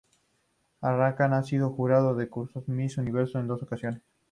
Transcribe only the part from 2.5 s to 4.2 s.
Miss Universo en dos ocasiones.